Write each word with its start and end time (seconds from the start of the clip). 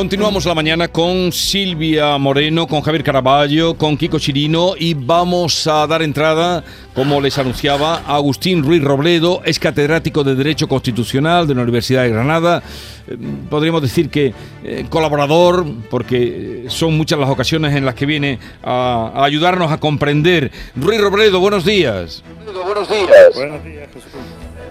Continuamos 0.00 0.46
la 0.46 0.54
mañana 0.54 0.88
con 0.88 1.30
Silvia 1.30 2.16
Moreno, 2.16 2.66
con 2.66 2.80
Javier 2.80 3.04
Caraballo, 3.04 3.74
con 3.74 3.98
Kiko 3.98 4.18
Chirino 4.18 4.72
y 4.74 4.94
vamos 4.94 5.66
a 5.66 5.86
dar 5.86 6.00
entrada, 6.00 6.64
como 6.94 7.20
les 7.20 7.36
anunciaba, 7.36 7.96
a 8.06 8.14
Agustín 8.14 8.64
Ruiz 8.64 8.82
Robledo, 8.82 9.42
es 9.44 9.58
catedrático 9.58 10.24
de 10.24 10.34
Derecho 10.34 10.68
Constitucional 10.68 11.46
de 11.46 11.54
la 11.54 11.60
Universidad 11.64 12.04
de 12.04 12.08
Granada. 12.08 12.62
Eh, 13.08 13.18
podríamos 13.50 13.82
decir 13.82 14.08
que 14.08 14.32
eh, 14.64 14.86
colaborador, 14.88 15.66
porque 15.90 16.64
son 16.68 16.96
muchas 16.96 17.18
las 17.18 17.28
ocasiones 17.28 17.76
en 17.76 17.84
las 17.84 17.94
que 17.94 18.06
viene 18.06 18.38
a, 18.62 19.12
a 19.14 19.24
ayudarnos 19.26 19.70
a 19.70 19.78
comprender. 19.78 20.50
Ruiz 20.76 20.98
Robledo, 20.98 21.40
buenos 21.40 21.66
días. 21.66 22.24
Buenos 22.46 22.88
días. 22.88 23.34
Buenos 23.34 23.62
días, 23.62 23.86
Jesús. 23.92 24.12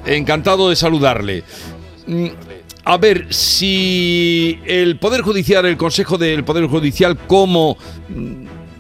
Encantado 0.08 0.70
de 0.72 0.76
saludarle. 0.76 1.44
A 2.90 2.98
ver, 2.98 3.32
si 3.32 4.60
el 4.66 4.98
Poder 4.98 5.22
Judicial, 5.22 5.64
el 5.68 5.78
Consejo 5.78 6.18
del 6.18 6.44
Poder 6.44 6.66
Judicial, 6.66 7.16
como 7.28 7.78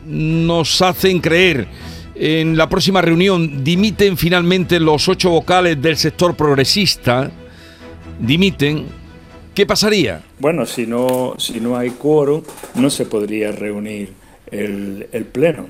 nos 0.08 0.82
hacen 0.82 1.20
creer 1.20 1.68
en 2.16 2.58
la 2.58 2.68
próxima 2.68 3.04
reunión, 3.04 3.63
dimiten 3.63 4.18
finalmente 4.18 4.80
los 4.80 5.08
ocho 5.08 5.30
vocales 5.30 5.80
del 5.80 5.95
sector 5.95 6.35
progresista, 6.35 7.30
dimiten, 8.20 8.88
¿qué 9.54 9.68
pasaría? 9.68 10.23
Bueno, 10.40 10.66
si 10.66 10.88
no, 10.88 11.35
si 11.38 11.60
no 11.60 11.77
hay 11.77 11.91
quórum, 11.91 12.41
no 12.73 12.90
se 12.90 13.05
podría 13.05 13.52
reunir 13.52 14.13
el, 14.49 15.07
el 15.12 15.26
Pleno. 15.26 15.68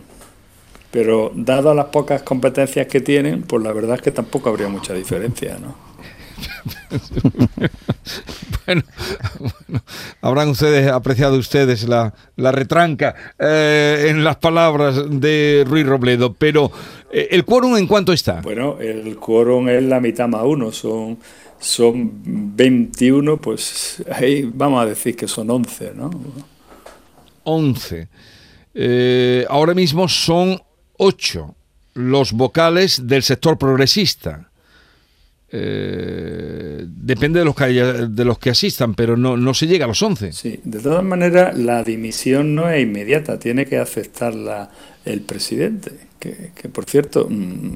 Pero 0.92 1.34
dadas 1.36 1.76
las 1.76 1.88
pocas 1.88 2.22
competencias 2.22 2.88
que 2.88 3.02
tienen, 3.02 3.42
pues 3.42 3.62
la 3.62 3.74
verdad 3.74 3.98
es 3.98 4.02
que 4.02 4.12
tampoco 4.12 4.48
habría 4.48 4.70
mucha 4.70 4.94
diferencia, 4.94 5.58
¿no? 5.60 5.89
Bueno, 8.66 8.84
bueno, 9.40 9.84
habrán 10.22 10.50
ustedes 10.50 10.92
apreciado 10.92 11.38
ustedes 11.38 11.88
la, 11.88 12.14
la 12.36 12.52
retranca 12.52 13.16
eh, 13.40 14.08
en 14.10 14.24
las 14.24 14.36
palabras 14.36 15.06
de 15.10 15.66
Ruiz 15.68 15.88
Robledo, 15.88 16.34
pero 16.34 16.72
eh, 17.12 17.30
¿el 17.32 17.46
quórum 17.46 17.78
en 17.78 17.88
cuánto 17.88 18.14
está? 18.14 18.42
Bueno, 18.42 18.78
el 18.80 19.16
quórum 19.18 19.70
es 19.70 19.82
la 19.82 20.00
mitad 20.00 20.28
más 20.28 20.44
uno, 20.46 20.72
son, 20.72 21.18
son 21.60 22.12
21, 22.56 23.38
pues 23.38 24.04
ahí 24.12 24.48
vamos 24.54 24.84
a 24.84 24.86
decir 24.86 25.16
que 25.16 25.28
son 25.28 25.50
11, 25.50 25.94
¿no? 25.96 26.12
11. 27.44 28.08
Eh, 28.76 29.46
ahora 29.50 29.74
mismo 29.74 30.08
son 30.08 30.62
8 30.98 31.56
los 31.96 32.34
vocales 32.34 33.08
del 33.08 33.24
sector 33.24 33.58
progresista. 33.58 34.49
Eh, 35.52 36.86
depende 36.86 37.40
de 37.40 37.46
los 37.46 37.56
que 37.56 37.66
de 37.66 38.26
los 38.26 38.38
que 38.38 38.52
asistan, 38.52 38.94
pero 38.94 39.18
no, 39.18 39.36
no 39.36 39.54
se 39.54 39.66
llega 39.66 39.86
a 39.86 39.88
los 39.88 40.02
11. 40.02 40.32
Sí, 40.32 40.60
de 40.64 40.80
todas 40.80 41.04
maneras, 41.04 41.58
la 41.58 41.84
dimisión 41.84 42.54
no 42.54 42.70
es 42.70 42.84
inmediata, 42.84 43.40
tiene 43.40 43.66
que 43.66 43.78
aceptarla 43.78 44.70
el 45.06 45.22
presidente. 45.22 45.92
Que, 46.20 46.52
que, 46.54 46.68
por 46.68 46.84
cierto, 46.84 47.28
mm, 47.30 47.76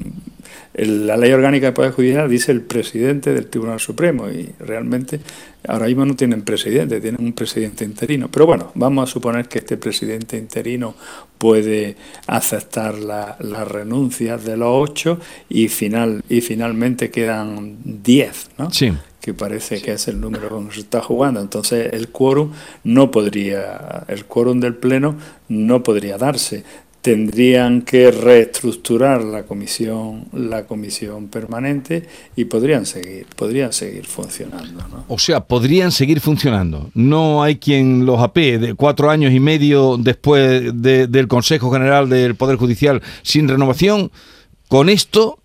el- 0.74 1.06
la 1.06 1.16
ley 1.16 1.32
orgánica 1.32 1.66
del 1.68 1.72
Poder 1.74 1.92
Judicial 1.92 2.28
dice 2.28 2.52
el 2.52 2.60
presidente 2.60 3.32
del 3.32 3.46
Tribunal 3.46 3.80
Supremo 3.80 4.28
y 4.28 4.50
realmente 4.58 5.20
ahora 5.66 5.86
mismo 5.86 6.04
no 6.04 6.14
tienen 6.14 6.42
presidente, 6.42 7.00
tienen 7.00 7.24
un 7.24 7.32
presidente 7.32 7.84
interino. 7.86 8.30
Pero 8.30 8.44
bueno, 8.44 8.70
vamos 8.74 9.08
a 9.08 9.12
suponer 9.12 9.48
que 9.48 9.60
este 9.60 9.78
presidente 9.78 10.36
interino 10.36 10.94
puede 11.38 11.96
aceptar 12.26 12.98
la- 12.98 13.36
las 13.40 13.66
renuncias 13.66 14.44
de 14.44 14.56
los 14.58 14.68
ocho 14.70 15.18
y, 15.48 15.68
final, 15.68 16.22
y 16.28 16.42
finalmente 16.42 17.10
quedan 17.10 17.78
diez, 17.84 18.50
¿no? 18.58 18.70
Sí. 18.70 18.92
que 19.24 19.32
parece 19.32 19.80
que 19.80 19.92
es 19.92 20.06
el 20.08 20.20
número 20.20 20.50
con 20.50 20.68
que 20.68 20.74
se 20.74 20.80
está 20.80 21.00
jugando. 21.00 21.40
Entonces 21.40 21.94
el 21.94 22.08
quórum 22.10 22.50
no 22.84 23.10
podría, 23.10 24.04
el 24.06 24.26
quórum 24.26 24.60
del 24.60 24.74
pleno 24.74 25.16
no 25.48 25.82
podría 25.82 26.18
darse. 26.18 26.62
Tendrían 27.04 27.82
que 27.82 28.10
reestructurar 28.10 29.22
la 29.22 29.42
comisión, 29.42 30.24
la 30.32 30.64
comisión 30.64 31.28
permanente 31.28 32.08
y 32.34 32.46
podrían 32.46 32.86
seguir, 32.86 33.26
podrían 33.36 33.74
seguir 33.74 34.06
funcionando. 34.06 34.82
¿no? 34.90 35.04
O 35.08 35.18
sea, 35.18 35.40
podrían 35.40 35.92
seguir 35.92 36.20
funcionando. 36.20 36.88
No 36.94 37.42
hay 37.42 37.56
quien 37.56 38.06
los 38.06 38.20
apee 38.22 38.56
de 38.58 38.72
cuatro 38.72 39.10
años 39.10 39.34
y 39.34 39.38
medio 39.38 39.98
después 39.98 40.72
de- 40.80 41.06
del 41.06 41.28
Consejo 41.28 41.70
General 41.70 42.08
del 42.08 42.36
Poder 42.36 42.56
Judicial 42.56 43.02
sin 43.20 43.48
renovación. 43.48 44.10
Con 44.68 44.88
esto, 44.88 45.40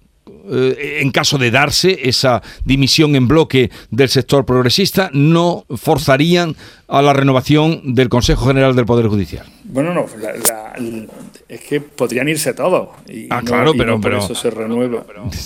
eh, 0.49 0.99
en 1.01 1.11
caso 1.11 1.37
de 1.37 1.51
darse 1.51 1.99
esa 2.07 2.41
dimisión 2.63 3.17
en 3.17 3.27
bloque 3.27 3.69
del 3.91 4.07
sector 4.07 4.45
progresista, 4.45 5.09
no 5.11 5.65
forzarían 5.75 6.55
a 6.87 7.01
la 7.01 7.11
renovación 7.11 7.93
del 7.95 8.07
Consejo 8.07 8.45
General 8.47 8.73
del 8.77 8.85
Poder 8.85 9.07
Judicial. 9.07 9.45
Bueno, 9.65 9.93
no, 9.93 10.05
la- 10.21 10.33
la- 10.37 10.73
es 11.49 11.61
que 11.61 11.81
podrían 11.81 12.29
irse 12.29 12.53
todos. 12.53 12.89
Y 13.09 13.25
Ah, 13.29 13.41
no- 13.41 13.45
claro, 13.47 13.73
y 13.73 13.77
pero- 13.77 13.91
no 13.95 14.01
por 14.01 14.11
pero- 14.11 14.23
eso 14.23 14.35
se 14.35 14.49
renueva. 14.51 15.03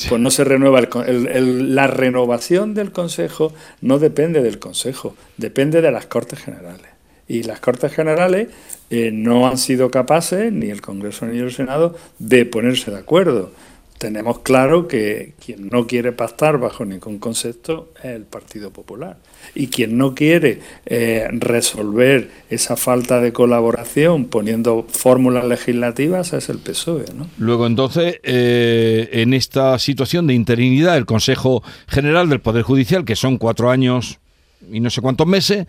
Pues 0.10 0.22
no 0.22 0.30
se 0.30 0.44
renueva. 0.44 0.80
el 0.80 0.90
con- 0.90 1.08
el- 1.10 1.28
el- 1.28 1.74
la 1.76 1.88
renovación 1.88 2.74
del 2.74 2.92
Consejo 2.92 3.54
no 3.82 3.98
depende 4.00 4.44
del 4.44 4.60
Consejo, 4.60 5.16
depende 5.38 5.82
de 5.82 5.92
las 5.92 6.06
Cortes 6.06 6.40
Generales. 6.40 6.88
Y 7.28 7.44
las 7.44 7.60
Cortes 7.62 7.92
Generales 7.94 8.50
eh, 8.90 9.10
no 9.12 9.48
han 9.48 9.58
sido 9.58 9.90
capaces, 9.90 10.52
ni 10.52 10.70
el 10.70 10.82
Congreso 10.82 11.26
ni 11.26 11.40
el 11.40 11.52
Senado, 11.52 11.96
de 12.20 12.46
ponerse 12.46 12.92
de 12.92 12.98
acuerdo. 12.98 13.52
Tenemos 13.98 14.40
claro 14.40 14.88
que 14.88 15.34
quien 15.44 15.70
no 15.70 15.88
quiere 15.88 16.12
pactar 16.12 16.58
bajo 16.58 16.84
ningún 16.84 17.20
concepto 17.20 17.90
es 18.00 18.12
el 18.12 18.24
Partido 18.24 18.72
Popular. 18.72 19.18
Y 19.56 19.68
quien 19.68 19.98
no 19.98 20.14
quiere 20.14 20.60
eh, 20.86 21.28
resolver 21.32 22.30
esa 22.50 22.76
falta 22.76 23.22
de 23.22 23.32
colaboración 23.32 24.26
poniendo 24.26 24.86
fórmulas 24.90 25.46
legislativas 25.46 26.34
es 26.34 26.50
el 26.50 26.58
PSOE. 26.58 27.06
¿no? 27.16 27.28
Luego, 27.38 27.66
entonces, 27.66 28.20
eh, 28.24 29.10
en 29.14 29.34
esta 29.34 29.80
situación 29.80 30.28
de 30.28 30.34
interinidad, 30.34 30.98
el 30.98 31.06
Consejo 31.06 31.64
General 31.88 32.28
del 32.30 32.42
Poder 32.42 32.64
Judicial, 32.64 33.06
que 33.06 33.16
son 33.16 33.38
cuatro 33.38 33.70
años 33.70 34.20
y 34.72 34.80
no 34.80 34.90
sé 34.90 35.02
cuántos 35.02 35.28
meses, 35.28 35.68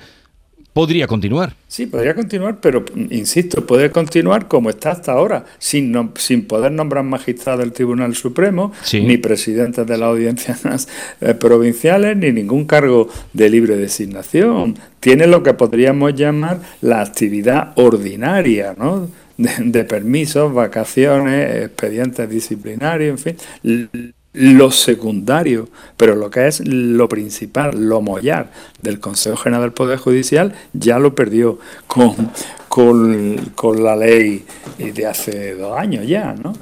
podría 0.74 1.06
continuar. 1.06 1.54
Sí, 1.68 1.86
podría 1.86 2.14
continuar, 2.14 2.58
pero 2.60 2.84
insisto, 3.10 3.64
puede 3.64 3.90
continuar 3.90 4.46
como 4.48 4.68
está 4.68 4.90
hasta 4.90 5.12
ahora, 5.12 5.46
sin, 5.58 5.90
no- 5.92 6.12
sin 6.16 6.46
poder 6.46 6.72
nombrar 6.72 7.04
magistrado 7.04 7.60
del 7.60 7.72
Tribunal 7.72 8.14
Supremo, 8.14 8.72
Sí. 8.82 9.00
ni 9.00 9.16
presidentes 9.16 9.86
de 9.86 9.96
las 9.96 10.08
audiencias 10.08 10.88
eh, 11.22 11.32
provinciales, 11.34 12.16
ni 12.16 12.30
ningún 12.32 12.66
cargo 12.66 13.08
de 13.32 13.48
libre 13.48 13.76
designación. 13.76 14.76
Tiene 15.00 15.26
lo 15.26 15.42
que 15.42 15.54
podríamos 15.54 16.14
llamar 16.14 16.58
la 16.82 17.00
actividad 17.00 17.72
ordinaria, 17.76 18.74
¿no? 18.76 19.08
De, 19.36 19.50
de 19.64 19.84
permisos, 19.84 20.52
vacaciones, 20.54 21.64
expedientes 21.66 22.28
disciplinarios, 22.30 23.10
en 23.26 23.36
fin. 23.62 24.10
Lo 24.34 24.70
secundario, 24.70 25.68
pero 25.96 26.14
lo 26.14 26.28
que 26.28 26.46
es 26.46 26.60
lo 26.66 27.08
principal, 27.08 27.88
lo 27.88 28.00
mollar 28.00 28.50
del 28.82 29.00
Consejo 29.00 29.36
General 29.36 29.62
del 29.62 29.72
Poder 29.72 29.98
Judicial, 29.98 30.54
ya 30.72 30.98
lo 30.98 31.14
perdió 31.14 31.58
con, 31.86 32.30
con, 32.68 33.52
con 33.54 33.82
la 33.82 33.96
ley 33.96 34.44
de 34.78 35.06
hace 35.06 35.54
dos 35.54 35.78
años 35.78 36.06
ya, 36.06 36.34
¿no? 36.34 36.52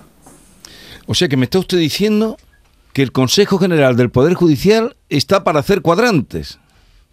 O 1.07 1.15
sea 1.15 1.29
que 1.29 1.37
me 1.37 1.45
está 1.45 1.59
usted 1.59 1.79
diciendo 1.79 2.37
que 2.93 3.03
el 3.03 3.13
Consejo 3.13 3.59
General 3.59 3.97
del 3.97 4.11
Poder 4.11 4.35
Judicial 4.35 4.97
está 5.09 5.45
para 5.45 5.61
hacer 5.61 5.83
cuadrantes, 5.83 6.59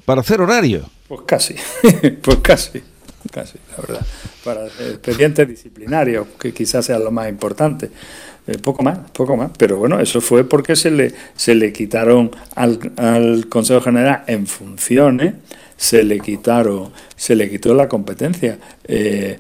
para 0.06 0.22
hacer 0.22 0.42
horario. 0.42 0.90
Pues 1.08 1.22
casi, 1.26 1.56
pues 2.22 2.38
casi, 2.38 2.84
casi, 3.32 3.58
la 3.72 3.82
verdad. 3.82 4.06
Para 4.44 4.68
expedientes 4.68 5.48
disciplinarios, 5.48 6.28
que 6.40 6.54
quizás 6.54 6.86
sea 6.86 7.00
lo 7.00 7.12
más 7.12 7.30
importante. 7.30 7.90
Eh, 8.50 8.58
poco 8.58 8.82
más, 8.82 8.98
poco 9.14 9.38
más. 9.38 9.52
Pero 9.58 9.78
bueno, 9.78 10.00
eso 10.00 10.22
fue 10.22 10.44
porque 10.44 10.76
se 10.76 10.90
le, 10.90 11.14
se 11.36 11.54
le 11.54 11.72
quitaron 11.72 12.32
al, 12.56 12.80
al 12.98 13.48
Consejo 13.48 13.82
General 13.82 14.24
en 14.26 14.48
funciones, 14.48 15.36
se 15.78 16.04
le 16.04 16.20
quitaron, 16.20 16.90
se 17.16 17.36
le 17.36 17.48
quitó 17.48 17.76
la 17.76 17.88
competencia 17.88 18.58
eh, 18.86 19.38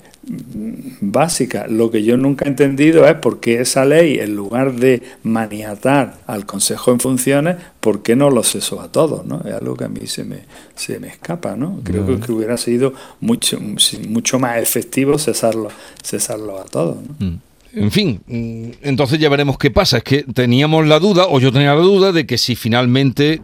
básica. 1.01 1.66
Lo 1.68 1.89
que 1.89 2.04
yo 2.04 2.18
nunca 2.18 2.45
he 2.45 2.50
entendido 2.50 3.07
es 3.07 3.16
por 3.16 3.39
qué 3.39 3.62
esa 3.62 3.83
ley, 3.83 4.19
en 4.19 4.36
lugar 4.36 4.74
de 4.74 5.01
maniatar 5.24 6.19
al 6.28 6.45
Consejo 6.45 6.92
en 6.92 7.00
funciones, 7.00 7.57
¿por 7.80 8.04
qué 8.04 8.16
no 8.16 8.30
lo 8.30 8.44
cesó 8.44 8.80
a 8.80 8.92
todos? 8.92 9.25
¿no? 9.25 9.42
Es 9.44 9.56
algo 9.56 9.75
que 9.75 9.86
a 9.86 9.89
mí 9.89 10.06
se 10.06 10.24
me, 10.24 10.42
se 10.75 11.00
me 11.00 11.07
escapa. 11.07 11.56
¿no? 11.56 11.81
Creo 11.83 12.06
que, 12.06 12.19
que 12.19 12.31
hubiera 12.31 12.57
sido 12.57 12.94
mucho, 13.22 13.60
mucho 14.07 14.38
más 14.38 14.60
efectivo 14.60 15.18
cesarlo, 15.18 15.69
cesarlo 16.04 16.60
a 16.60 16.66
todos. 16.66 16.98
¿no? 16.98 17.25
Mm. 17.25 17.49
En 17.74 17.92
fin, 17.92 18.21
mm, 18.25 18.88
entonces 18.88 19.19
ya 19.19 19.30
veremos 19.30 19.57
qué 19.57 19.69
pasa. 19.69 19.98
Es 19.98 20.04
que 20.04 20.24
teníamos 20.24 20.88
la 20.88 21.00
duda, 21.00 21.27
o 21.27 21.39
yo 21.39 21.51
tenía 21.51 21.75
la 21.75 21.81
duda, 21.81 22.12
de 22.12 22.25
que 22.25 22.38
si 22.38 22.56
finalmente 22.56 23.42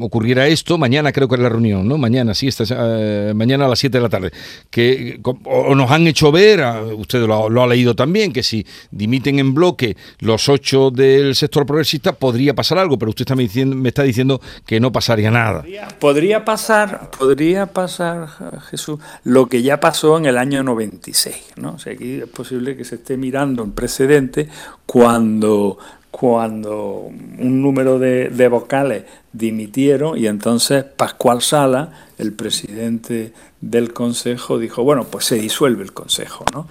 ocurriera 0.00 0.46
esto, 0.48 0.76
mañana 0.76 1.12
creo 1.12 1.28
que 1.28 1.36
es 1.36 1.40
la 1.40 1.48
reunión, 1.48 1.86
¿no? 1.86 1.96
Mañana, 1.96 2.34
sí, 2.34 2.48
esta, 2.48 2.64
eh, 2.68 3.32
mañana 3.34 3.66
a 3.66 3.68
las 3.68 3.78
7 3.78 3.98
de 3.98 4.02
la 4.02 4.08
tarde, 4.08 4.32
que 4.70 5.20
o 5.44 5.74
nos 5.74 5.90
han 5.90 6.06
hecho 6.06 6.32
ver, 6.32 6.64
usted 6.96 7.26
lo, 7.26 7.62
ha 7.62 7.66
leído 7.66 7.94
también, 7.94 8.32
que 8.32 8.42
si 8.42 8.66
dimiten 8.90 9.38
en 9.38 9.54
bloque 9.54 9.96
los 10.18 10.48
ocho 10.48 10.90
del 10.90 11.34
sector 11.36 11.64
progresista, 11.64 12.12
podría 12.12 12.54
pasar 12.54 12.78
algo, 12.78 12.98
pero 12.98 13.10
usted 13.10 13.22
está 13.22 13.36
me, 13.36 13.44
diciendo, 13.44 13.76
me 13.76 13.88
está 13.88 14.02
diciendo 14.02 14.40
que 14.66 14.80
no 14.80 14.90
pasaría 14.90 15.30
nada. 15.30 15.64
Podría, 16.00 16.44
pasar, 16.44 17.10
podría 17.16 17.66
pasar, 17.66 18.28
Jesús, 18.68 18.98
lo 19.22 19.48
que 19.48 19.62
ya 19.62 19.78
pasó 19.78 20.18
en 20.18 20.26
el 20.26 20.38
año 20.38 20.62
96, 20.64 21.36
¿no? 21.56 21.74
O 21.74 21.78
sea, 21.78 21.92
aquí 21.92 22.20
es 22.22 22.28
posible 22.28 22.76
que 22.76 22.84
se 22.84 22.96
esté 22.96 23.16
mirando 23.16 23.43
un 23.44 23.72
precedente 23.72 24.48
cuando, 24.86 25.78
cuando 26.10 27.10
un 27.38 27.62
número 27.62 27.98
de, 27.98 28.48
vocales 28.48 29.04
dimitieron 29.32 30.18
y 30.18 30.26
entonces 30.26 30.84
Pascual 30.84 31.42
Sala, 31.42 31.90
el 32.18 32.32
presidente 32.32 33.32
del 33.60 33.92
Consejo, 33.92 34.58
dijo, 34.58 34.82
bueno, 34.84 35.04
pues 35.04 35.26
se 35.26 35.36
disuelve 35.36 35.82
el 35.82 35.92
Consejo, 35.92 36.44
¿no? 36.52 36.68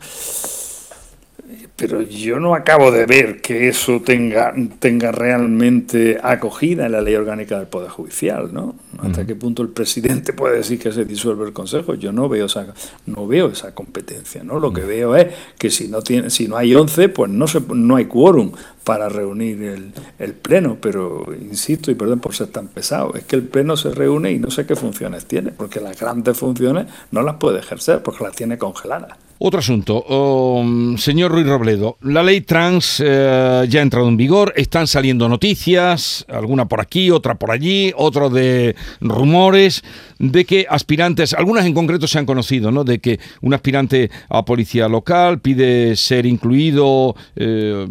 pero 1.76 2.02
yo 2.02 2.40
no 2.40 2.56
acabo 2.56 2.92
de 2.92 3.06
ver 3.06 3.42
que 3.42 3.68
eso 3.68 4.02
tenga, 4.02 4.54
tenga 4.80 5.12
realmente 5.12 6.20
acogida 6.22 6.86
en 6.86 6.92
la 6.92 7.02
ley 7.02 7.16
orgánica 7.16 7.58
del 7.58 7.68
Poder 7.68 7.90
Judicial, 7.90 8.54
¿no? 8.54 8.76
Hasta 9.00 9.26
qué 9.26 9.36
punto 9.36 9.62
el 9.62 9.70
presidente 9.70 10.34
puede 10.34 10.58
decir 10.58 10.80
que 10.80 10.92
se 10.92 11.06
disuelve 11.06 11.46
el 11.46 11.54
Consejo. 11.54 11.96
Yo 11.96 12.12
no 12.12 12.30
veo 12.30 12.46
esa, 12.46 12.74
no 13.06 13.28
veo 13.28 13.50
esa 13.50 13.74
competencia, 13.74 14.44
¿no? 14.44 14.60
Lo 14.60 14.72
que 14.72 14.82
veo 14.82 15.16
es 15.16 15.34
que 15.58 15.70
si 15.70 15.88
no 15.88 16.02
tiene, 16.02 16.30
si 16.30 16.48
no 16.48 16.58
hay 16.58 16.76
11, 16.76 17.10
pues 17.10 17.32
no 17.32 17.48
se, 17.48 17.62
no 17.74 17.96
hay 17.96 18.06
quórum 18.06 18.52
para 18.84 19.10
reunir 19.10 19.64
el, 19.64 19.94
el 20.20 20.34
pleno, 20.34 20.78
pero 20.80 21.26
insisto 21.40 21.90
y 21.90 21.96
perdón 21.96 22.20
por 22.20 22.36
ser 22.36 22.48
tan 22.48 22.68
pesado, 22.68 23.14
es 23.16 23.24
que 23.24 23.36
el 23.36 23.44
pleno 23.44 23.78
se 23.78 23.92
reúne 23.92 24.32
y 24.32 24.40
no 24.40 24.52
sé 24.52 24.66
qué 24.66 24.76
funciones 24.76 25.26
tiene, 25.26 25.52
porque 25.52 25.80
las 25.80 26.00
grandes 26.00 26.38
funciones 26.38 26.88
no 27.12 27.22
las 27.22 27.36
puede 27.36 27.60
ejercer 27.60 28.04
porque 28.04 28.24
las 28.24 28.36
tiene 28.36 28.58
congeladas. 28.58 29.18
Otro 29.46 29.60
asunto, 29.60 30.04
um, 30.04 30.98
señor 30.98 31.32
Ruiz 31.32 31.46
Robledo, 31.46 31.98
la 32.02 32.24
ley 32.24 32.42
trans 32.42 33.04
eh, 33.06 33.66
ya 33.68 33.80
ha 33.80 33.84
entrado 33.84 34.08
en 34.08 34.16
vigor, 34.16 34.54
están 34.56 34.88
saliendo 34.88 35.28
noticias, 35.28 36.26
alguna 36.30 36.70
por 36.70 36.80
aquí, 36.80 37.12
otra 37.12 37.36
por 37.36 37.52
allí, 37.52 37.92
otro 37.98 38.30
de 38.30 38.74
rumores 39.02 39.84
de 40.20 40.46
que 40.46 40.66
aspirantes, 40.70 41.34
algunas 41.34 41.66
en 41.66 41.74
concreto 41.74 42.08
se 42.08 42.20
han 42.20 42.26
conocido, 42.26 42.72
¿no? 42.72 42.84
De 42.84 43.00
que 43.00 43.20
un 43.42 43.54
aspirante 43.54 44.10
a 44.30 44.46
policía 44.46 44.88
local 44.88 45.40
pide 45.40 45.96
ser 45.96 46.26
incluido, 46.26 47.16
eh, 47.36 47.88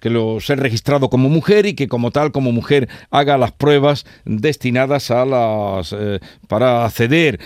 que 0.00 0.10
lo 0.10 0.40
ser 0.40 0.60
registrado 0.60 1.10
como 1.10 1.28
mujer 1.28 1.66
y 1.66 1.74
que 1.74 1.88
como 1.88 2.10
tal, 2.10 2.32
como 2.32 2.52
mujer, 2.52 2.88
haga 3.10 3.38
las 3.38 3.52
pruebas 3.52 4.06
destinadas 4.24 5.10
a 5.10 5.24
las 5.24 5.94
eh, 5.98 6.20
para 6.48 6.84
acceder 6.84 7.40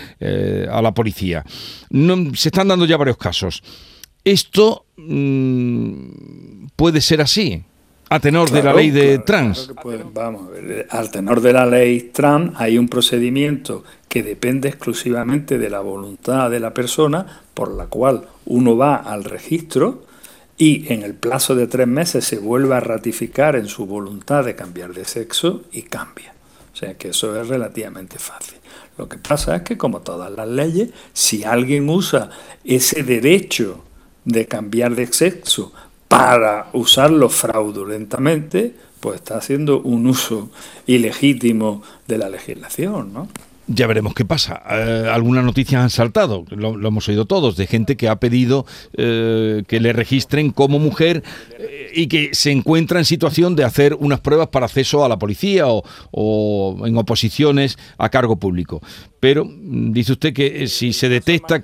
a 0.71 0.81
la 0.81 0.93
policía. 0.93 1.43
Se 2.33 2.49
están 2.49 2.67
dando 2.67 2.85
ya 2.85 2.97
varios 2.97 3.17
casos. 3.17 3.63
Esto 4.23 4.85
mm, 4.97 6.67
puede 6.75 7.01
ser 7.01 7.21
así, 7.21 7.63
a 8.09 8.19
tenor 8.19 8.49
de 8.49 8.63
la 8.63 8.73
ley 8.73 8.89
de 8.89 9.19
trans. 9.19 9.71
vamos 10.13 10.47
a 10.47 10.51
ver, 10.51 10.87
al 10.89 11.11
tenor 11.11 11.41
de 11.41 11.53
la 11.53 11.65
ley 11.65 12.09
trans 12.11 12.53
hay 12.55 12.77
un 12.77 12.89
procedimiento 12.89 13.83
que 14.07 14.23
depende 14.23 14.67
exclusivamente 14.67 15.59
de 15.59 15.69
la 15.69 15.79
voluntad 15.79 16.49
de 16.49 16.59
la 16.59 16.73
persona, 16.73 17.41
por 17.53 17.71
la 17.71 17.85
cual 17.85 18.27
uno 18.45 18.75
va 18.75 18.95
al 18.95 19.23
registro 19.23 20.03
y 20.57 20.91
en 20.91 21.03
el 21.03 21.13
plazo 21.13 21.55
de 21.55 21.67
tres 21.67 21.87
meses 21.87 22.25
se 22.25 22.39
vuelve 22.39 22.75
a 22.75 22.79
ratificar 22.79 23.55
en 23.55 23.67
su 23.67 23.85
voluntad 23.85 24.43
de 24.43 24.55
cambiar 24.55 24.93
de 24.93 25.05
sexo 25.05 25.63
y 25.71 25.83
cambia. 25.83 26.33
O 26.73 26.75
sea 26.75 26.95
que 26.95 27.09
eso 27.09 27.39
es 27.39 27.47
relativamente 27.47 28.17
fácil. 28.17 28.57
Lo 28.97 29.07
que 29.07 29.17
pasa 29.17 29.55
es 29.55 29.61
que, 29.61 29.77
como 29.77 30.01
todas 30.01 30.31
las 30.31 30.47
leyes, 30.47 30.89
si 31.13 31.43
alguien 31.43 31.89
usa 31.89 32.29
ese 32.63 33.03
derecho 33.03 33.83
de 34.25 34.47
cambiar 34.47 34.95
de 34.95 35.07
sexo 35.07 35.71
para 36.09 36.69
usarlo 36.73 37.29
fraudulentamente, 37.29 38.73
pues 38.99 39.17
está 39.17 39.37
haciendo 39.37 39.79
un 39.79 40.07
uso 40.07 40.49
ilegítimo 40.87 41.81
de 42.07 42.17
la 42.17 42.27
legislación, 42.27 43.13
¿no? 43.13 43.29
Ya 43.71 43.85
veremos 43.85 44.15
qué 44.15 44.25
pasa. 44.25 44.63
Eh, 44.67 45.07
algunas 45.13 45.45
noticias 45.45 45.83
han 45.83 45.91
saltado, 45.91 46.43
lo, 46.49 46.87
hemos 46.87 47.07
oído 47.07 47.25
todos, 47.25 47.55
de 47.55 47.67
gente 47.67 47.95
que 47.95 48.09
ha 48.09 48.15
pedido 48.15 48.65
eh, 48.97 49.61
que 49.67 49.79
le 49.79 49.93
registren 49.93 50.49
como 50.49 50.79
mujer 50.79 51.23
eh, 51.59 51.91
y 51.93 52.07
que 52.07 52.33
se 52.33 52.49
encuentra 52.49 52.97
en 52.97 53.05
situación 53.05 53.55
de 53.55 53.65
hacer 53.65 53.93
unas 53.93 54.21
pruebas 54.21 54.47
para 54.47 54.65
acceso 54.65 55.05
a 55.05 55.09
la 55.09 55.19
policía 55.19 55.65
o, 55.67 56.83
en 56.83 56.97
oposiciones 56.97 57.77
a 57.99 58.09
cargo 58.09 58.37
público. 58.37 58.81
Pero 59.19 59.45
mm, 59.45 59.91
dice 59.91 60.13
usted 60.13 60.33
que 60.33 60.67
si 60.67 60.91
se 60.91 61.07
detecta... 61.07 61.63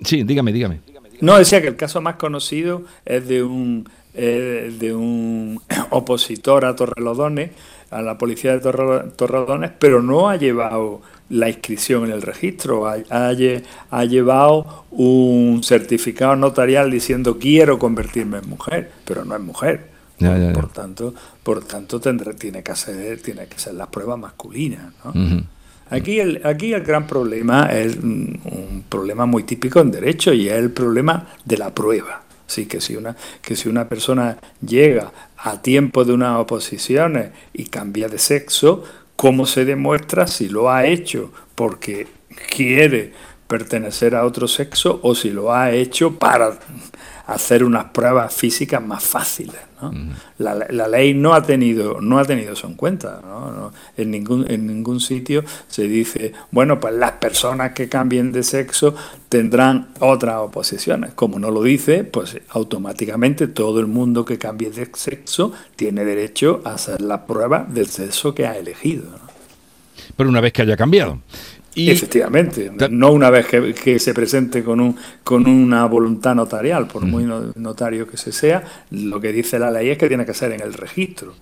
Sí, 0.00 0.24
dígame, 0.24 0.52
dígame. 0.52 0.93
No, 1.20 1.38
decía 1.38 1.60
que 1.60 1.68
el 1.68 1.76
caso 1.76 2.00
más 2.00 2.16
conocido 2.16 2.82
es 3.04 3.26
de 3.28 3.42
un, 3.42 3.88
de 4.14 4.94
un 4.94 5.60
opositor 5.90 6.64
a 6.64 6.76
Torrelodones, 6.76 7.50
a 7.90 8.02
la 8.02 8.18
policía 8.18 8.56
de 8.56 8.60
Torrelodones, 8.60 9.70
pero 9.78 10.02
no 10.02 10.28
ha 10.28 10.36
llevado 10.36 11.02
la 11.30 11.48
inscripción 11.48 12.04
en 12.04 12.12
el 12.12 12.22
registro, 12.22 12.86
ha, 12.86 12.96
ha, 13.10 14.04
llevado 14.04 14.84
un 14.90 15.62
certificado 15.62 16.36
notarial 16.36 16.90
diciendo 16.90 17.38
quiero 17.38 17.78
convertirme 17.78 18.38
en 18.38 18.48
mujer, 18.48 18.90
pero 19.04 19.24
no 19.24 19.34
es 19.34 19.40
mujer. 19.40 19.94
Por 20.52 20.68
tanto, 20.68 21.14
por 21.42 21.64
tanto 21.64 22.00
tendrá, 22.00 22.32
tiene 22.34 22.62
que 22.62 22.72
hacer, 22.72 23.20
tiene 23.20 23.46
que 23.46 23.58
ser 23.58 23.74
las 23.74 23.88
pruebas 23.88 24.18
masculinas. 24.18 24.92
Aquí 25.90 26.20
el, 26.20 26.40
aquí 26.44 26.72
el 26.72 26.82
gran 26.82 27.06
problema 27.06 27.66
es 27.72 27.96
un 27.96 28.84
problema 28.88 29.26
muy 29.26 29.42
típico 29.44 29.80
en 29.80 29.90
derecho 29.90 30.32
y 30.32 30.48
es 30.48 30.54
el 30.54 30.70
problema 30.70 31.28
de 31.44 31.58
la 31.58 31.74
prueba. 31.74 32.22
Así 32.46 32.66
que 32.66 32.80
si 32.80 32.96
una, 32.96 33.16
que 33.42 33.56
si 33.56 33.68
una 33.68 33.88
persona 33.88 34.38
llega 34.64 35.12
a 35.36 35.60
tiempo 35.62 36.04
de 36.04 36.12
unas 36.12 36.38
oposiciones 36.38 37.30
y 37.52 37.64
cambia 37.66 38.08
de 38.08 38.18
sexo, 38.18 38.84
¿Cómo 39.16 39.46
se 39.46 39.64
demuestra 39.64 40.26
si 40.26 40.48
lo 40.48 40.70
ha 40.70 40.86
hecho 40.86 41.32
porque 41.54 42.08
quiere 42.54 43.12
pertenecer 43.46 44.14
a 44.14 44.24
otro 44.24 44.48
sexo 44.48 44.98
o 45.02 45.14
si 45.14 45.30
lo 45.30 45.52
ha 45.52 45.70
hecho 45.70 46.18
para 46.18 46.58
hacer 47.26 47.64
unas 47.64 47.86
pruebas 47.86 48.34
físicas 48.34 48.82
más 48.82 49.02
fáciles. 49.04 49.56
la, 50.38 50.88
ley 50.88 51.14
no 51.14 51.34
ha 51.34 51.42
tenido 51.42 52.00
no 52.00 52.18
ha 52.18 52.24
tenido 52.24 52.52
eso 52.52 52.66
en 52.66 52.74
cuenta. 52.74 53.20
En, 53.96 54.10
ningún, 54.10 54.50
en 54.50 54.66
ningún 54.66 55.00
sitio 55.00 55.44
se 55.68 55.84
dice, 55.84 56.32
bueno, 56.50 56.80
pues 56.80 56.94
las 56.94 57.12
personas 57.12 57.72
que 57.72 57.88
cambien 57.88 58.32
de 58.32 58.42
sexo 58.42 58.94
tendrán 59.28 59.88
otras 60.00 60.36
oposiciones. 60.36 61.14
Como 61.14 61.38
no 61.38 61.50
lo 61.50 61.62
dice, 61.62 62.04
pues 62.04 62.38
automáticamente 62.50 63.46
todo 63.46 63.80
el 63.80 63.86
mundo 63.86 64.24
que 64.24 64.38
cambie 64.38 64.70
de 64.70 64.90
sexo 64.94 65.52
tiene 65.76 66.04
derecho 66.04 66.62
a 66.64 66.74
hacer 66.74 67.00
la 67.00 67.26
prueba 67.26 67.66
del 67.68 67.86
sexo 67.86 68.34
que 68.34 68.46
ha 68.46 68.56
elegido. 68.56 69.04
Pero 70.16 70.28
una 70.28 70.40
vez 70.40 70.52
que 70.52 70.62
haya 70.62 70.76
cambiado. 70.76 71.20
Efectivamente, 71.76 72.70
no 72.90 73.12
una 73.12 73.30
vez 73.30 73.46
que, 73.46 73.98
se 73.98 74.14
presente 74.14 74.62
con, 74.62 74.80
un, 74.80 74.96
con 75.22 75.46
una 75.46 75.86
voluntad 75.86 76.34
notarial, 76.34 76.86
por 76.86 77.04
muy 77.04 77.24
notario 77.56 78.06
que 78.06 78.16
se 78.16 78.32
sea, 78.32 78.62
lo 78.90 79.20
que 79.20 79.32
dice 79.32 79.58
la 79.58 79.70
ley 79.70 79.90
es 79.90 79.98
que 79.98 80.08
tiene 80.08 80.24
que 80.24 80.34
ser 80.34 80.52
en 80.52 80.60
el 80.60 80.72
registro. 80.72 81.34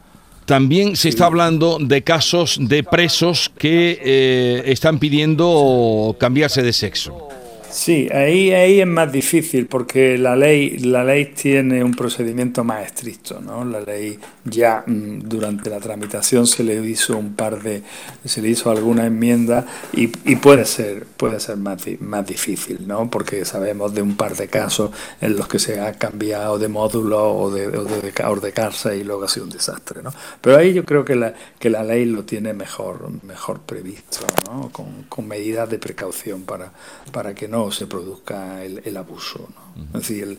También 0.45 0.97
se 0.97 1.09
está 1.09 1.27
hablando 1.27 1.79
de 1.81 2.03
casos 2.03 2.59
de 2.61 2.83
presos 2.83 3.51
que 3.57 4.01
eh, 4.03 4.63
están 4.67 4.99
pidiendo 4.99 6.17
cambiarse 6.19 6.63
de 6.63 6.73
sexo. 6.73 7.29
Sí, 7.73 8.07
ahí, 8.13 8.53
ahí 8.53 8.81
es 8.83 8.87
más 8.87 9.11
difícil 9.11 9.67
porque 9.67 10.19
la 10.19 10.37
ley, 10.37 10.77
la 10.77 11.05
ley 11.05 11.33
tiene 11.35 11.83
un 11.83 11.95
procedimiento 11.95 12.65
más 12.65 12.85
estricto, 12.85 13.41
¿no? 13.41 13.65
La 13.65 13.81
ley 13.81 14.19
ya 14.45 14.85
mm, 14.87 15.21
durante 15.21 15.71
la 15.71 15.81
tramitación 15.81 16.47
se 16.47 16.65
le 16.65 16.75
hizo 16.87 17.17
un 17.17 17.35
par 17.35 17.63
de, 17.63 17.83
se 18.27 18.43
le 18.43 18.51
hizo 18.51 18.71
alguna 18.71 19.07
enmienda 19.07 19.65
y, 19.95 20.09
puede 20.37 20.67
ser, 20.67 21.07
puede 21.17 21.41
ser 21.41 21.57
más, 21.57 21.83
más 22.01 22.27
difícil, 22.27 22.87
¿no? 22.87 23.09
Porque 23.09 23.47
sabemos 23.47 23.95
de 23.95 24.03
un 24.03 24.17
par 24.19 24.37
de 24.37 24.49
casos 24.49 24.91
en 25.23 25.35
los 25.35 25.49
que 25.49 25.59
se 25.59 25.81
ha 25.81 25.95
cambiado 25.95 26.59
de 26.59 26.69
módulo 26.69 27.33
o 27.35 27.51
de, 27.51 27.69
o 27.69 27.85
de, 27.85 28.03
de 28.03 28.53
cárcel 28.53 29.01
y 29.01 29.05
luego 29.05 29.25
ha 29.25 29.29
sido 29.29 29.47
un 29.47 29.51
desastre, 29.53 30.03
¿no? 30.03 30.13
Pero 30.43 30.59
ahí 30.59 30.75
yo 30.75 30.85
creo 30.85 31.07
que 31.07 31.17
la, 31.17 31.33
que 31.59 31.71
la 31.71 31.83
ley 31.83 32.05
lo 32.05 32.25
tiene 32.25 32.53
mejor, 32.53 33.09
mejor 33.23 33.61
previsto, 33.61 34.27
¿no? 34.45 34.69
Con, 34.71 35.05
con 35.09 35.27
medidas 35.27 35.71
de 35.71 35.79
precaución 35.79 36.43
para, 36.43 36.71
para 37.13 37.35
que 37.35 37.49
no 37.49 37.62
se 37.71 37.87
produzca 37.87 38.65
el, 38.65 38.97
abuso. 38.97 39.49
Es 39.95 40.09
decir, 40.09 40.39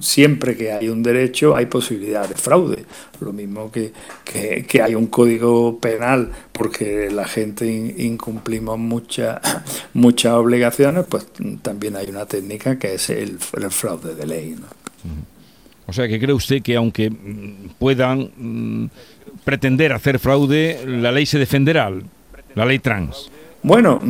siempre 0.00 0.56
que 0.56 0.72
hay 0.72 0.88
un 0.88 1.02
derecho 1.02 1.54
hay 1.56 1.66
posibilidad 1.66 2.28
de 2.28 2.34
fraude. 2.34 2.84
Lo 3.20 3.32
mismo 3.32 3.70
que, 3.70 3.92
que, 4.24 4.82
hay 4.82 4.94
un 4.94 5.06
código 5.06 5.78
penal 5.78 6.30
porque 6.52 7.10
la 7.10 7.26
gente 7.26 7.66
incumplimos 7.98 8.78
muchas 8.78 9.40
muchas 9.92 10.32
obligaciones, 10.34 11.04
pues 11.08 11.26
también 11.62 11.96
hay 11.96 12.08
una 12.08 12.26
técnica 12.26 12.78
que 12.78 12.94
es 12.94 13.10
el, 13.10 13.38
fraude 13.38 14.14
de 14.14 14.26
ley. 14.26 14.56
O 15.86 15.92
sea, 15.92 16.06
que 16.08 16.18
cree 16.20 16.34
usted 16.34 16.62
que 16.62 16.76
aunque 16.76 17.10
puedan 17.78 18.30
mm, 18.36 18.90
pretender 19.44 19.92
hacer 19.92 20.18
fraude, 20.18 20.84
la 20.86 21.12
ley 21.12 21.26
se 21.26 21.38
defenderá, 21.38 21.90
la 22.54 22.66
ley 22.66 22.78
trans. 22.78 23.30
Bueno, 23.62 24.00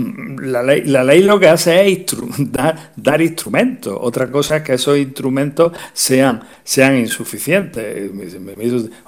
la 0.42 0.62
ley, 0.62 0.82
la 0.82 1.02
ley 1.02 1.22
lo 1.22 1.40
que 1.40 1.48
hace 1.48 1.88
es 1.88 2.04
dar, 2.96 3.22
instrumentos. 3.22 3.96
Otra 3.98 4.30
cosa 4.30 4.58
es 4.58 4.62
que 4.62 4.74
esos 4.74 4.98
instrumentos 4.98 5.72
sean, 5.92 6.42
sean 6.62 6.98
insuficientes. 6.98 8.10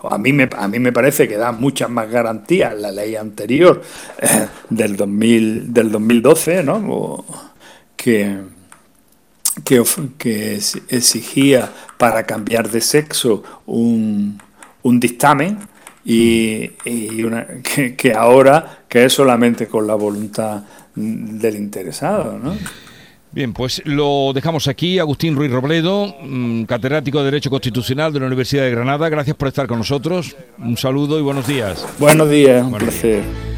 A 0.03 0.19
mí, 0.19 0.33
me, 0.33 0.49
a 0.57 0.69
mí 0.69 0.79
me 0.79 0.93
parece 0.93 1.29
que 1.29 1.37
da 1.37 1.53
muchas 1.53 1.91
más 1.91 2.11
garantías 2.11 2.75
la 2.79 2.91
ley 2.91 3.17
anterior 3.17 3.83
eh, 4.19 4.47
del, 4.71 4.97
2000, 4.97 5.73
del 5.73 5.91
2012, 5.91 6.63
¿no? 6.63 7.25
que, 7.97 8.39
que, 9.63 9.83
que 10.17 10.55
exigía 10.89 11.71
para 11.99 12.25
cambiar 12.25 12.71
de 12.71 12.81
sexo 12.81 13.43
un, 13.67 14.41
un 14.83 15.01
dictamen 15.01 15.59
y, 16.05 16.71
una, 17.23 17.47
que, 17.97 18.13
ahora 18.13 18.85
que 18.89 19.05
es 19.05 19.13
solamente 19.13 19.67
con 19.67 19.87
la 19.87 19.95
voluntad 19.95 20.63
del 20.95 21.57
interesado, 21.57 22.39
¿no? 22.39 22.55
Bien, 23.33 23.53
pues 23.53 23.81
lo 23.85 24.33
dejamos 24.35 24.67
aquí. 24.67 24.99
Agustín 24.99 25.37
Ruiz 25.37 25.53
Robledo, 25.53 26.17
mm, 26.21 26.65
catedrático 26.65 27.19
de 27.21 27.27
Derecho 27.27 27.49
Constitucional 27.49 28.13
de 28.13 28.19
la 28.19 28.27
Universidad 28.27 28.65
de 28.65 28.73
Granada. 28.73 29.09
Gracias 29.09 29.37
por 29.37 29.47
estar 29.47 29.69
con 29.69 29.79
nosotros. 29.79 30.37
Un 30.59 30.77
saludo 30.77 31.17
y 31.17 31.23
buenos 31.23 31.47
días. 31.47 31.87
Buenos 32.01 32.29
días, 32.29 32.65
un 32.65 32.73
placer. 32.73 33.50